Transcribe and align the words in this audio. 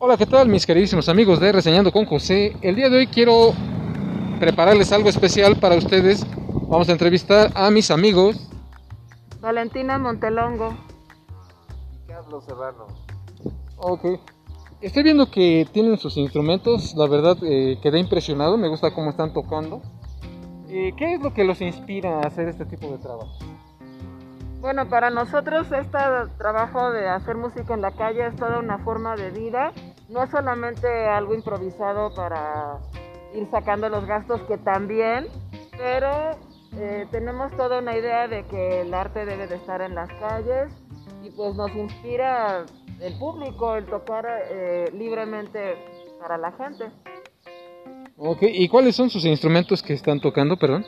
Hola, 0.00 0.16
¿qué 0.16 0.26
tal 0.26 0.48
mis 0.48 0.64
queridísimos 0.64 1.08
amigos 1.08 1.40
de 1.40 1.50
Reseñando 1.50 1.90
con 1.90 2.06
José? 2.06 2.56
El 2.62 2.76
día 2.76 2.88
de 2.88 2.98
hoy 2.98 3.06
quiero 3.08 3.52
prepararles 4.38 4.92
algo 4.92 5.08
especial 5.08 5.56
para 5.56 5.74
ustedes. 5.74 6.24
Vamos 6.68 6.88
a 6.88 6.92
entrevistar 6.92 7.50
a 7.56 7.68
mis 7.72 7.90
amigos. 7.90 8.48
Valentina 9.40 9.98
Montelongo. 9.98 10.76
Carlos 12.06 12.44
Serrano. 12.44 12.86
Ok. 13.76 14.20
Estoy 14.80 15.02
viendo 15.02 15.32
que 15.32 15.66
tienen 15.72 15.98
sus 15.98 16.16
instrumentos, 16.16 16.94
la 16.94 17.08
verdad 17.08 17.36
eh, 17.42 17.80
quedé 17.82 17.98
impresionado, 17.98 18.56
me 18.56 18.68
gusta 18.68 18.94
cómo 18.94 19.10
están 19.10 19.32
tocando. 19.32 19.82
Eh, 20.68 20.92
¿Qué 20.96 21.14
es 21.14 21.20
lo 21.20 21.34
que 21.34 21.42
los 21.42 21.60
inspira 21.60 22.20
a 22.20 22.28
hacer 22.28 22.46
este 22.48 22.64
tipo 22.66 22.86
de 22.86 22.98
trabajo? 22.98 23.36
Bueno, 24.60 24.88
para 24.88 25.10
nosotros 25.10 25.70
este 25.70 25.98
trabajo 26.36 26.90
de 26.90 27.08
hacer 27.08 27.36
música 27.36 27.74
en 27.74 27.80
la 27.80 27.92
calle 27.92 28.26
es 28.26 28.34
toda 28.34 28.58
una 28.58 28.78
forma 28.78 29.14
de 29.14 29.30
vida, 29.30 29.72
no 30.08 30.22
es 30.22 30.30
solamente 30.30 30.88
algo 31.06 31.34
improvisado 31.34 32.14
para 32.14 32.78
ir 33.34 33.46
sacando 33.50 33.88
los 33.88 34.06
gastos 34.06 34.40
que 34.42 34.56
también, 34.58 35.26
pero 35.76 36.30
eh, 36.76 37.06
tenemos 37.10 37.54
toda 37.56 37.80
una 37.80 37.96
idea 37.96 38.26
de 38.28 38.44
que 38.44 38.82
el 38.82 38.94
arte 38.94 39.26
debe 39.26 39.46
de 39.46 39.56
estar 39.56 39.80
en 39.80 39.94
las 39.94 40.08
calles 40.14 40.72
y 41.22 41.30
pues 41.30 41.54
nos 41.54 41.74
inspira 41.74 42.64
el 43.00 43.18
público 43.18 43.76
el 43.76 43.86
tocar 43.86 44.26
eh, 44.50 44.90
libremente 44.92 45.76
para 46.20 46.38
la 46.38 46.52
gente. 46.52 46.86
Ok, 48.16 48.42
¿y 48.42 48.68
cuáles 48.68 48.96
son 48.96 49.10
sus 49.10 49.24
instrumentos 49.24 49.82
que 49.82 49.92
están 49.92 50.20
tocando, 50.20 50.56
perdón? 50.56 50.84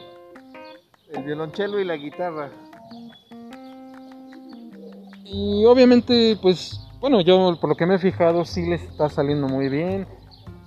El 1.13 1.23
violonchelo 1.25 1.79
y 1.79 1.85
la 1.85 1.97
guitarra. 1.97 2.51
Y 5.25 5.65
obviamente, 5.65 6.37
pues, 6.43 6.81
bueno, 7.01 7.21
yo 7.23 7.57
por 7.61 7.71
lo 7.71 7.77
que 7.77 7.87
me 7.87 7.95
he 7.95 7.99
fijado, 7.99 8.45
sí 8.45 8.69
les 8.69 8.83
está 8.83 9.09
saliendo 9.09 9.49
muy 9.49 9.69
bien. 9.69 10.07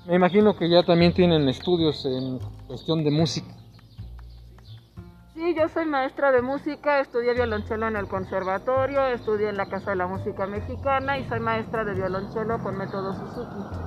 Me 0.08 0.16
imagino 0.16 0.56
que 0.56 0.70
ya 0.70 0.84
también 0.84 1.14
tienen 1.14 1.48
estudios 1.48 2.06
en 2.06 2.40
cuestión 2.68 3.04
de 3.04 3.12
música. 3.12 3.48
Sí, 5.34 5.56
yo 5.56 5.70
soy 5.70 5.86
maestra 5.86 6.32
de 6.32 6.42
música, 6.42 7.00
estudié 7.00 7.34
violonchelo 7.34 7.88
en 7.88 7.96
el 7.96 8.08
conservatorio, 8.08 9.06
estudié 9.08 9.50
en 9.50 9.58
la 9.58 9.68
Casa 9.68 9.92
de 9.92 9.98
la 9.98 10.08
Música 10.08 10.46
Mexicana 10.48 11.18
y 11.18 11.26
soy 11.26 11.40
maestra 11.40 11.84
de 11.84 11.94
violonchelo 11.94 12.60
con 12.60 12.78
método 12.78 13.14
Suzuki. 13.14 13.84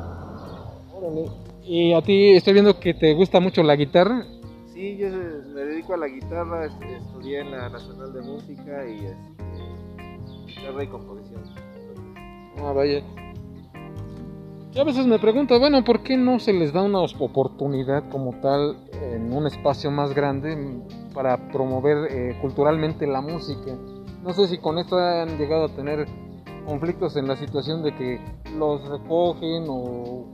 Y 1.64 1.92
a 1.92 2.02
ti 2.02 2.36
estoy 2.36 2.52
viendo 2.52 2.78
que 2.78 2.94
te 2.94 3.12
gusta 3.14 3.40
mucho 3.40 3.62
la 3.62 3.76
guitarra. 3.76 4.24
Sí, 4.72 4.96
yo 4.96 5.08
me 5.08 5.62
dedico 5.62 5.94
a 5.94 5.96
la 5.96 6.08
guitarra, 6.08 6.66
este, 6.66 6.96
estudié 6.96 7.40
en 7.40 7.50
la 7.50 7.68
Nacional 7.68 8.12
de 8.12 8.22
Música 8.22 8.88
y 8.88 9.06
este, 9.06 10.56
guitarra 10.60 10.84
y 10.84 10.86
composición. 10.88 11.65
Ah, 12.62 12.72
vaya. 12.72 13.02
Yo 14.72 14.82
a 14.82 14.84
veces 14.84 15.06
me 15.06 15.18
pregunto, 15.18 15.58
bueno, 15.58 15.82
¿por 15.84 16.02
qué 16.02 16.18
no 16.18 16.38
se 16.38 16.52
les 16.52 16.72
da 16.72 16.82
una 16.82 17.00
oportunidad 17.00 18.10
como 18.10 18.38
tal 18.40 18.76
en 18.92 19.32
un 19.32 19.46
espacio 19.46 19.90
más 19.90 20.14
grande 20.14 20.82
para 21.14 21.48
promover 21.48 22.12
eh, 22.12 22.38
culturalmente 22.42 23.06
la 23.06 23.22
música? 23.22 23.74
No 24.22 24.34
sé 24.34 24.48
si 24.48 24.58
con 24.58 24.78
esto 24.78 24.98
han 24.98 25.38
llegado 25.38 25.64
a 25.64 25.68
tener 25.68 26.06
conflictos 26.66 27.16
en 27.16 27.26
la 27.26 27.36
situación 27.36 27.82
de 27.82 27.94
que 27.94 28.20
los 28.58 28.86
recogen 28.86 29.64
o, 29.68 30.26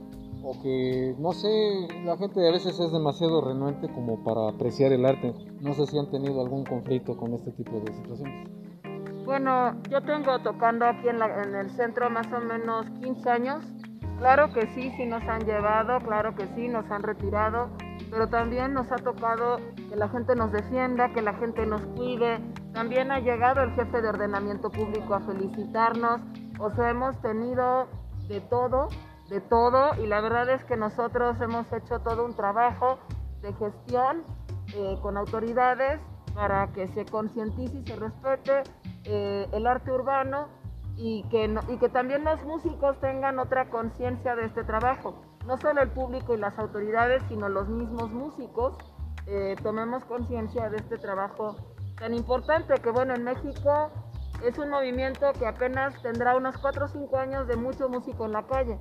o 0.43 0.61
que, 0.61 1.15
no 1.19 1.31
sé, 1.31 1.87
la 2.03 2.17
gente 2.17 2.45
a 2.45 2.51
veces 2.51 2.77
es 2.77 2.91
demasiado 2.91 3.39
renuente 3.39 3.87
como 3.93 4.25
para 4.25 4.49
apreciar 4.49 4.91
el 4.91 5.05
arte. 5.05 5.33
No 5.61 5.73
sé 5.73 5.87
si 5.87 5.97
han 5.97 6.09
tenido 6.09 6.41
algún 6.41 6.65
conflicto 6.65 7.15
con 7.15 7.33
este 7.33 7.51
tipo 7.51 7.79
de 7.79 7.93
situaciones. 7.93 8.49
Bueno, 9.25 9.81
yo 9.89 10.01
tengo 10.01 10.39
tocando 10.39 10.85
aquí 10.85 11.07
en, 11.07 11.21
el 11.55 11.69
centro 11.71 12.09
más 12.09 12.27
o 12.31 12.39
menos 12.39 12.89
15 13.01 13.29
años 13.29 13.73
Claro 14.23 14.53
que 14.53 14.67
sí, 14.67 14.89
sí 14.95 15.05
nos 15.05 15.21
han 15.23 15.41
llevado, 15.41 15.99
claro 15.99 16.33
que 16.33 16.47
sí, 16.55 16.69
nos 16.69 16.89
han 16.89 17.03
retirado, 17.03 17.69
pero 18.09 18.29
también 18.29 18.73
nos 18.73 18.89
ha 18.91 18.95
tocado 18.95 19.57
que 19.75 19.95
la 19.97 20.07
gente 20.07 20.33
nos 20.35 20.51
defienda, 20.51 21.11
que 21.11 21.21
la 21.21 21.33
gente 21.33 21.65
nos 21.65 21.81
cuide. 21.87 22.39
También 22.73 23.11
ha 23.11 23.19
llegado 23.19 23.61
el 23.61 23.71
jefe 23.71 24.01
de 24.01 24.07
ordenamiento 24.07 24.69
público 24.69 25.13
a 25.13 25.19
felicitarnos. 25.19 26.21
O 26.59 26.71
sea, 26.71 26.91
hemos 26.91 27.19
tenido 27.21 27.89
de 28.29 28.39
todo, 28.39 28.87
de 29.29 29.41
todo, 29.41 30.01
y 30.01 30.07
la 30.07 30.21
verdad 30.21 30.49
es 30.51 30.63
que 30.63 30.77
nosotros 30.77 31.35
hemos 31.41 31.65
hecho 31.73 31.99
todo 31.99 32.23
un 32.23 32.33
trabajo 32.33 32.99
de 33.41 33.51
gestión 33.53 34.21
eh, 34.73 34.97
con 35.01 35.17
autoridades 35.17 35.99
para 36.33 36.71
que 36.71 36.87
se 36.87 37.05
concientice 37.05 37.77
y 37.77 37.85
se 37.85 37.95
respete 37.95 38.63
eh, 39.05 39.47
el 39.51 39.67
arte 39.67 39.91
urbano 39.91 40.47
y 40.95 41.23
que, 41.29 41.89
también 41.89 42.23
los 42.23 42.43
músicos 42.43 42.99
tengan 42.99 43.39
otra 43.39 43.69
conciencia 43.69 44.35
de 44.35 44.45
este 44.45 44.63
trabajo. 44.63 45.21
No 45.45 45.57
solo 45.57 45.81
el 45.81 45.89
público 45.89 46.35
y 46.35 46.37
las 46.37 46.57
autoridades, 46.59 47.23
sino 47.27 47.49
los 47.49 47.67
mismos 47.67 48.11
músicos 48.11 48.77
eh, 49.25 49.55
tomemos 49.63 50.05
conciencia 50.05 50.69
de 50.69 50.77
este 50.77 50.97
trabajo 50.97 51.55
tan 51.97 52.13
importante 52.13 52.73
que, 52.75 52.89
bueno, 52.91 53.13
en 53.15 53.23
México 53.23 53.91
es 54.43 54.57
un 54.57 54.69
movimiento 54.69 55.31
que 55.33 55.47
apenas 55.47 55.99
tendrá 56.01 56.35
unos 56.35 56.57
4 56.57 56.85
o 56.85 56.87
5 56.87 57.17
años 57.17 57.47
de 57.47 57.55
mucho 57.55 57.89
músico 57.89 58.25
en 58.25 58.33
la 58.33 58.43
calle, 58.43 58.77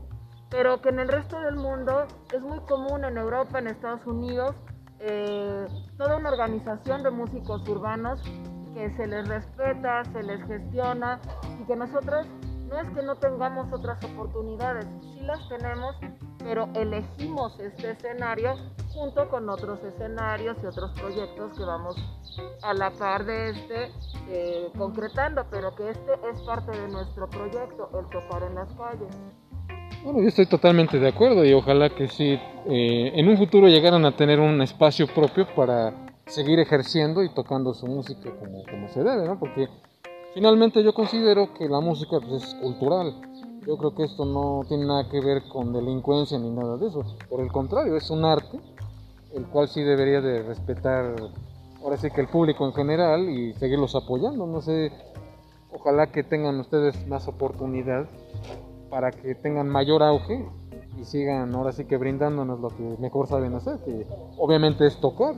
pero 0.50 0.80
que 0.82 0.88
en 0.88 0.98
el 0.98 1.08
resto 1.08 1.40
del 1.40 1.56
mundo 1.56 2.06
es 2.32 2.40
muy 2.40 2.58
común 2.60 3.04
en 3.04 3.16
Europa, 3.16 3.58
en 3.58 3.68
Estados 3.68 4.06
Unidos, 4.06 4.56
eh, 4.98 5.66
toda 5.96 6.16
una 6.16 6.30
organización 6.30 7.02
de 7.02 7.10
músicos 7.10 7.68
urbanos 7.68 8.22
que 8.74 8.90
se 8.96 9.06
les 9.06 9.26
respeta, 9.28 10.04
se 10.12 10.22
les 10.22 10.42
gestiona 10.46 11.20
y 11.60 11.64
que 11.64 11.76
nosotros 11.76 12.26
no 12.68 12.80
es 12.80 12.88
que 12.90 13.02
no 13.02 13.16
tengamos 13.16 13.70
otras 13.72 14.02
oportunidades, 14.02 14.86
sí 15.02 15.20
las 15.20 15.46
tenemos, 15.48 15.94
pero 16.38 16.68
elegimos 16.74 17.58
este 17.60 17.90
escenario 17.90 18.54
junto 18.94 19.28
con 19.28 19.48
otros 19.48 19.82
escenarios 19.84 20.56
y 20.62 20.66
otros 20.66 20.90
proyectos 20.98 21.56
que 21.56 21.64
vamos 21.64 21.96
a 22.62 22.72
la 22.72 22.90
par 22.90 23.24
de 23.24 23.50
este 23.50 23.90
eh, 24.28 24.68
concretando, 24.76 25.44
pero 25.50 25.74
que 25.74 25.90
este 25.90 26.12
es 26.30 26.40
parte 26.42 26.70
de 26.70 26.88
nuestro 26.88 27.28
proyecto, 27.28 27.90
el 27.98 28.06
tocar 28.06 28.42
en 28.42 28.54
las 28.54 28.72
calles. 28.74 29.16
Bueno, 30.04 30.20
yo 30.20 30.28
estoy 30.28 30.46
totalmente 30.46 30.98
de 30.98 31.08
acuerdo 31.08 31.44
y 31.44 31.52
ojalá 31.52 31.90
que 31.90 32.08
sí, 32.08 32.40
eh, 32.66 33.12
en 33.14 33.28
un 33.28 33.36
futuro 33.36 33.68
llegaran 33.68 34.04
a 34.04 34.16
tener 34.16 34.40
un 34.40 34.60
espacio 34.62 35.06
propio 35.06 35.46
para 35.54 36.11
seguir 36.32 36.58
ejerciendo 36.58 37.22
y 37.22 37.28
tocando 37.28 37.74
su 37.74 37.86
música 37.86 38.30
como, 38.38 38.88
se 38.88 39.02
debe, 39.02 39.26
¿no? 39.26 39.38
Porque 39.38 39.68
finalmente 40.34 40.82
yo 40.82 40.94
considero 40.94 41.52
que 41.54 41.68
la 41.68 41.80
música 41.80 42.18
pues, 42.20 42.44
es 42.44 42.54
cultural. 42.54 43.14
Yo 43.66 43.76
creo 43.76 43.94
que 43.94 44.04
esto 44.04 44.24
no 44.24 44.64
tiene 44.66 44.86
nada 44.86 45.08
que 45.08 45.20
ver 45.20 45.42
con 45.48 45.72
delincuencia 45.72 46.38
ni 46.38 46.50
nada 46.50 46.78
de 46.78 46.88
eso. 46.88 47.04
Por 47.28 47.40
el 47.40 47.52
contrario, 47.52 47.96
es 47.96 48.10
un 48.10 48.24
arte, 48.24 48.58
el 49.34 49.44
cual 49.46 49.68
sí 49.68 49.82
debería 49.82 50.20
de 50.20 50.42
respetar, 50.42 51.14
ahora 51.82 51.96
sí 51.96 52.10
que 52.10 52.22
el 52.22 52.28
público 52.28 52.66
en 52.66 52.72
general 52.72 53.28
y 53.28 53.52
seguirlos 53.54 53.94
apoyando. 53.94 54.46
No 54.46 54.62
sé, 54.62 54.90
ojalá 55.70 56.06
que 56.06 56.24
tengan 56.24 56.58
ustedes 56.58 57.06
más 57.06 57.28
oportunidad 57.28 58.08
para 58.88 59.10
que 59.10 59.34
tengan 59.34 59.68
mayor 59.68 60.02
auge 60.02 60.48
y 60.98 61.04
sigan 61.04 61.54
ahora 61.54 61.72
sí 61.72 61.84
que 61.84 61.98
brindándonos 61.98 62.58
lo 62.58 62.68
que 62.70 62.96
mejor 62.98 63.28
saben 63.28 63.54
hacer, 63.54 63.78
que 63.84 64.06
obviamente 64.38 64.86
es 64.86 64.96
tocar. 64.98 65.34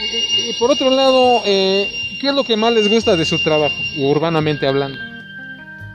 Y, 0.00 0.52
por 0.58 0.70
otro 0.70 0.90
lado, 0.90 1.42
eh, 1.44 1.90
¿qué 2.20 2.28
es 2.28 2.34
lo 2.34 2.44
que 2.44 2.56
más 2.56 2.72
les 2.72 2.88
gusta 2.88 3.16
de 3.16 3.24
su 3.24 3.42
trabajo, 3.42 3.74
urbanamente 3.98 4.68
hablando? 4.68 4.98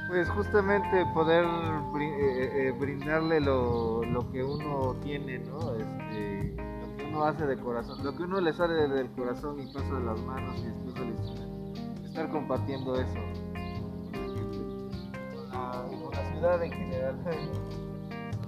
Pues 0.09 0.30
justamente 0.30 1.06
poder 1.14 1.46
eh, 1.46 2.68
eh, 2.68 2.72
brindarle 2.78 3.40
lo, 3.40 4.02
que 4.31 4.44
uno 4.44 4.96
tiene, 5.03 5.40
¿no? 5.40 5.75
Este, 5.75 6.53
lo 6.58 6.97
que 6.97 7.06
uno 7.06 7.24
hace 7.24 7.46
de 7.46 7.58
corazón, 7.58 8.03
lo 8.03 8.16
que 8.16 8.24
uno 8.24 8.42
le 8.42 8.53
sale 8.53 8.74
del 8.90 9.09
corazón 9.12 9.62
y 9.62 9.68
pasa 9.68 9.96
de 9.96 10.03
las 10.03 10.19
manos 10.22 10.59
y 10.59 10.66
después 10.66 10.94
del 10.96 11.09
instrumento. 11.09 12.06
Estar 12.06 12.30
compartiendo 12.30 12.95
eso 12.95 13.19
con 15.33 15.50
la, 15.50 15.86
con 16.01 16.12
la 16.12 16.31
ciudad 16.31 16.62
en 16.62 16.72
general. 16.74 17.16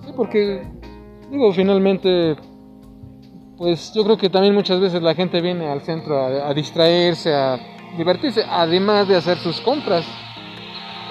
Sí, 0.06 0.12
porque, 0.15 0.68
digo, 1.31 1.53
finalmente 1.53 2.35
pues 3.57 3.94
yo 3.94 4.04
creo 4.04 4.18
que 4.18 4.30
también 4.30 4.54
muchas 4.54 4.80
veces 4.80 5.02
la 5.02 5.16
gente 5.16 5.42
viene 5.42 5.68
al 5.68 5.81
centro 5.81 6.19
a, 6.19 6.54
distraerse, 6.54 7.34
a 7.34 7.57
divertirse, 7.98 8.44
además 8.48 9.07
de 9.07 9.16
hacer 9.16 9.38
sus 9.38 9.62
compras. 9.62 10.06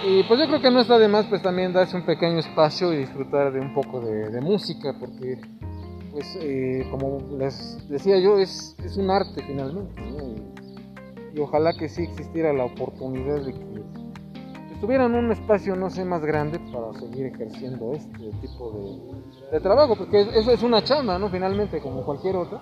Y 0.06 0.22
pues 0.24 0.38
yo 0.38 0.46
creo 0.46 0.60
que 0.60 0.70
no 0.70 0.80
está 0.80 0.98
de 0.98 1.08
más 1.08 1.24
pues 1.26 1.40
también 1.40 1.72
darse 1.72 1.96
un 1.96 2.04
pequeño 2.04 2.38
espacio 2.38 2.92
y 2.92 2.98
disfrutar 2.98 3.52
de 3.52 3.60
un 3.60 3.72
poco 3.72 4.00
de, 4.00 4.40
música, 4.42 4.94
porque 4.98 5.40
pues 6.12 6.36
eh, 6.42 6.86
como 6.90 7.18
les 7.38 7.88
decía 7.88 8.18
yo, 8.18 8.38
es, 8.38 8.76
es 8.84 8.96
un 8.98 9.10
arte 9.10 9.42
finalmente. 9.46 10.02
Y, 10.02 11.38
y, 11.38 11.40
ojalá 11.40 11.72
que 11.72 11.88
sí 11.88 12.02
existiera 12.02 12.52
la 12.52 12.66
oportunidad 12.66 13.40
de 13.40 13.54
que 13.54 14.03
tuvieran 14.84 15.14
un 15.14 15.32
espacio, 15.32 15.74
no 15.76 15.88
sé, 15.88 16.04
más 16.04 16.20
grande 16.20 16.58
para 16.70 16.92
seguir 17.00 17.26
ejerciendo 17.26 17.92
este 17.92 18.30
tipo 18.42 19.14
de, 19.50 19.60
trabajo, 19.60 19.96
porque 19.96 20.20
eso 20.20 20.50
es 20.50 20.62
una 20.62 20.84
chamba, 20.84 21.18
¿no? 21.18 21.30
Finalmente, 21.30 21.80
como 21.80 22.04
cualquier 22.04 22.36
otra. 22.36 22.60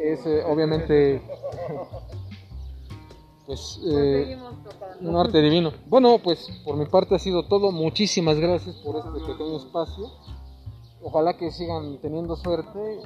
Es 0.00 0.24
eh, 0.24 0.42
obviamente, 0.46 1.20
pues, 3.46 3.78
eh, 3.86 4.38
Un 5.02 5.16
arte 5.16 5.42
divino. 5.42 5.72
Bueno, 5.88 6.20
pues 6.24 6.48
por 6.64 6.76
mi 6.76 6.86
parte 6.86 7.16
ha 7.16 7.18
sido 7.18 7.46
todo. 7.46 7.70
Muchísimas 7.70 8.38
gracias 8.38 8.76
por 8.76 8.96
este 8.96 9.30
pequeño 9.30 9.58
espacio. 9.58 10.06
Ojalá 11.02 11.36
que 11.36 11.50
sigan 11.50 11.98
teniendo 12.00 12.34
suerte 12.34 13.00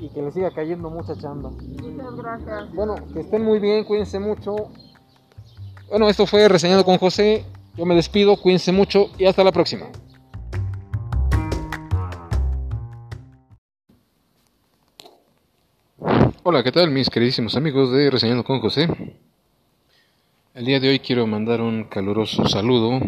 y 0.00 0.08
que 0.08 0.22
les 0.22 0.32
siga 0.32 0.52
cayendo 0.52 0.88
mucha 0.88 1.14
chamba. 1.16 1.50
Muchas 1.50 2.16
gracias. 2.16 2.72
Bueno, 2.72 2.94
que 3.12 3.20
estén 3.20 3.44
muy 3.44 3.58
bien, 3.58 3.84
cuídense 3.84 4.18
mucho. 4.18 4.70
Bueno, 5.88 6.08
esto 6.08 6.26
fue 6.26 6.48
Reseñado 6.48 6.84
con 6.84 6.98
José. 6.98 7.44
Yo 7.76 7.84
me 7.84 7.94
despido, 7.94 8.36
cuídense 8.36 8.72
mucho 8.72 9.10
y 9.18 9.26
hasta 9.26 9.44
la 9.44 9.52
próxima. 9.52 9.86
Hola, 16.42 16.62
¿qué 16.62 16.72
tal 16.72 16.90
mis 16.90 17.10
queridísimos 17.10 17.56
amigos 17.56 17.92
de 17.92 18.10
Reseñando 18.10 18.44
con 18.44 18.60
José? 18.60 18.88
El 20.54 20.64
día 20.64 20.80
de 20.80 20.88
hoy 20.88 21.00
quiero 21.00 21.26
mandar 21.26 21.60
un 21.60 21.84
caluroso 21.84 22.46
saludo 22.46 23.00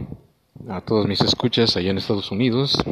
a 0.69 0.81
todos 0.81 1.07
mis 1.07 1.21
escuchas 1.21 1.77
allá 1.77 1.91
en 1.91 1.99
Estados 1.99 2.31
Unidos, 2.31 2.83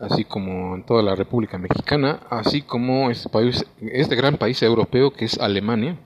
así 0.00 0.24
como 0.24 0.74
en 0.76 0.84
toda 0.84 1.02
la 1.02 1.14
República 1.14 1.58
Mexicana, 1.58 2.20
así 2.30 2.62
como 2.62 3.10
este, 3.10 3.28
país, 3.28 3.64
este 3.80 4.16
gran 4.16 4.36
país 4.36 4.62
europeo 4.62 5.12
que 5.12 5.26
es 5.26 5.38
Alemania. 5.38 5.98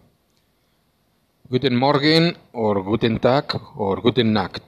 Guten 1.48 1.76
Morgen, 1.76 2.36
or 2.54 2.82
Guten 2.82 3.20
Tag, 3.20 3.44
or 3.76 4.02
Guten 4.02 4.32
Nacht. 4.32 4.64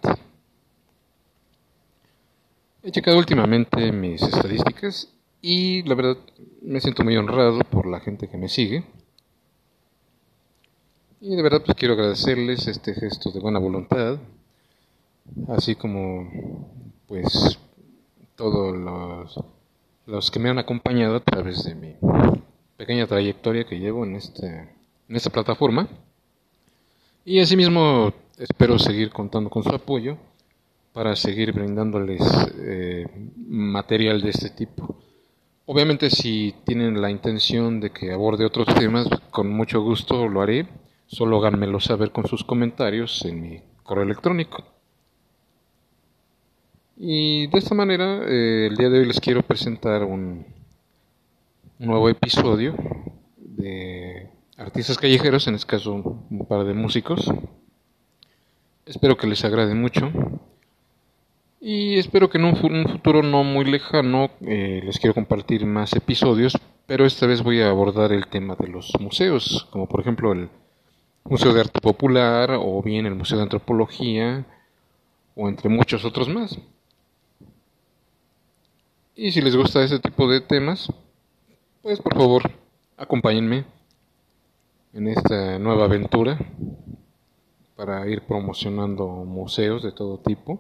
He 2.84 2.92
checado 2.92 3.18
últimamente 3.18 3.90
mis 3.90 4.22
estadísticas 4.22 5.12
y 5.42 5.82
la 5.82 5.96
verdad 5.96 6.18
me 6.62 6.80
siento 6.80 7.02
muy 7.02 7.16
honrado 7.16 7.58
por 7.68 7.88
la 7.88 7.98
gente 7.98 8.28
que 8.28 8.36
me 8.38 8.48
sigue. 8.48 8.84
Y 11.20 11.34
de 11.34 11.42
verdad 11.42 11.62
pues 11.66 11.76
quiero 11.76 11.94
agradecerles 11.94 12.68
este 12.68 12.94
gesto 12.94 13.32
de 13.32 13.40
buena 13.40 13.58
voluntad, 13.58 14.18
así 15.48 15.74
como 15.74 16.30
pues 17.08 17.58
todos 18.36 18.76
los, 18.76 19.40
los 20.06 20.30
que 20.30 20.38
me 20.38 20.50
han 20.50 20.60
acompañado 20.60 21.16
a 21.16 21.20
través 21.24 21.64
de 21.64 21.74
mi 21.74 21.96
pequeña 22.76 23.08
trayectoria 23.08 23.64
que 23.64 23.80
llevo 23.80 24.04
en, 24.04 24.14
este, 24.14 24.46
en 25.08 25.16
esta 25.16 25.30
plataforma. 25.30 25.88
Y 27.28 27.40
asimismo 27.40 28.14
espero 28.38 28.78
seguir 28.78 29.10
contando 29.10 29.50
con 29.50 29.62
su 29.62 29.68
apoyo 29.68 30.16
para 30.94 31.14
seguir 31.14 31.52
brindándoles 31.52 32.22
eh, 32.58 33.06
material 33.36 34.22
de 34.22 34.30
este 34.30 34.48
tipo. 34.48 34.96
Obviamente 35.66 36.08
si 36.08 36.54
tienen 36.64 37.02
la 37.02 37.10
intención 37.10 37.80
de 37.80 37.90
que 37.90 38.12
aborde 38.12 38.46
otros 38.46 38.74
temas, 38.74 39.06
con 39.30 39.50
mucho 39.50 39.82
gusto 39.82 40.26
lo 40.26 40.40
haré. 40.40 40.68
Solo 41.06 41.36
háganmelo 41.36 41.80
saber 41.80 42.12
con 42.12 42.26
sus 42.26 42.44
comentarios 42.44 43.22
en 43.26 43.42
mi 43.42 43.60
correo 43.82 44.04
electrónico. 44.04 44.64
Y 46.96 47.46
de 47.48 47.58
esta 47.58 47.74
manera, 47.74 48.22
eh, 48.26 48.68
el 48.70 48.76
día 48.78 48.88
de 48.88 49.00
hoy 49.00 49.04
les 49.04 49.20
quiero 49.20 49.42
presentar 49.42 50.02
un 50.02 50.46
nuevo 51.78 52.08
episodio 52.08 52.74
de 53.36 54.30
artistas 54.58 54.98
callejeros, 54.98 55.46
en 55.46 55.54
este 55.54 55.68
caso 55.68 55.92
un 55.92 56.46
par 56.46 56.64
de 56.64 56.74
músicos. 56.74 57.30
Espero 58.84 59.16
que 59.16 59.26
les 59.26 59.44
agrade 59.44 59.74
mucho. 59.74 60.10
Y 61.60 61.98
espero 61.98 62.28
que 62.28 62.38
en 62.38 62.44
un, 62.44 62.56
futuro 62.56 63.22
no 63.22 63.44
muy 63.44 63.64
lejano 63.64 64.30
eh, 64.42 64.82
les 64.84 64.98
quiero 64.98 65.14
compartir 65.14 65.64
más 65.66 65.92
episodios, 65.94 66.56
pero 66.86 67.04
esta 67.04 67.26
vez 67.26 67.42
voy 67.42 67.60
a 67.60 67.68
abordar 67.68 68.12
el 68.12 68.26
tema 68.28 68.54
de 68.56 68.68
los 68.68 68.92
museos, 69.00 69.66
como 69.70 69.88
por 69.88 70.00
ejemplo 70.00 70.32
el 70.32 70.48
Museo 71.24 71.52
de 71.52 71.60
Arte 71.60 71.80
Popular 71.80 72.56
o 72.58 72.82
bien 72.82 73.06
el 73.06 73.14
Museo 73.14 73.38
de 73.38 73.44
Antropología 73.44 74.46
o 75.34 75.48
entre 75.48 75.68
muchos 75.68 76.04
otros 76.04 76.28
más. 76.28 76.58
Y 79.16 79.32
si 79.32 79.40
les 79.40 79.56
gusta 79.56 79.82
ese 79.82 79.98
tipo 79.98 80.30
de 80.30 80.40
temas, 80.40 80.92
pues 81.82 82.00
por 82.00 82.14
favor 82.14 82.50
acompáñenme 82.96 83.64
en 84.92 85.08
esta 85.08 85.58
nueva 85.58 85.84
aventura 85.84 86.38
para 87.76 88.06
ir 88.08 88.22
promocionando 88.22 89.06
museos 89.06 89.82
de 89.82 89.92
todo 89.92 90.18
tipo 90.18 90.58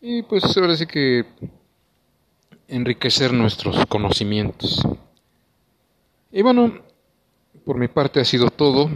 y 0.00 0.22
pues 0.22 0.44
ahora 0.56 0.74
sí 0.74 0.86
que 0.86 1.24
enriquecer 2.66 3.32
nuestros 3.32 3.86
conocimientos. 3.86 4.82
Y 6.32 6.42
bueno, 6.42 6.82
por 7.64 7.78
mi 7.78 7.86
parte 7.86 8.18
ha 8.18 8.24
sido 8.24 8.50
todo. 8.50 8.90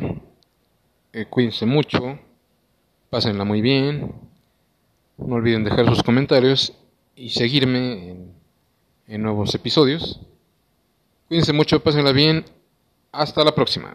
Eh, 1.13 1.27
cuídense 1.31 1.65
mucho, 1.65 2.19
pásenla 3.09 3.45
muy 3.45 3.61
bien. 3.61 4.13
No 5.19 5.37
olviden 5.37 5.63
dejar 5.63 5.87
sus 5.87 6.03
comentarios 6.03 6.73
y 7.15 7.31
seguirme 7.31 8.11
en, 8.11 8.33
en 9.07 9.23
nuevos 9.23 9.55
episodios. 9.55 10.21
Cuídense 11.29 11.53
mucho, 11.53 11.81
pásenla 11.81 12.13
bien. 12.13 12.45
Hasta 13.17 13.43
la 13.43 13.55
próxima. 13.55 13.95